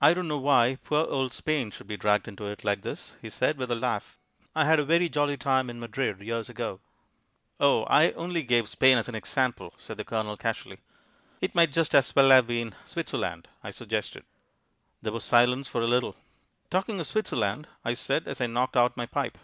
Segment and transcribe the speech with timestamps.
[0.00, 3.28] "I don't know why poor old Spain should be dragged into it like this," he
[3.28, 4.16] said, with a laugh.
[4.54, 6.78] "I had a very jolly time in Madrid years ago."
[7.58, 10.78] "O, I only gave Spain as an example," said the Colonel casually.
[11.40, 14.24] "It might just as well have been Switzerland?" I suggested.
[15.02, 16.14] There was silence for a little.
[16.70, 19.36] "Talking of Switzerland" I said, as I knocked out my pipe.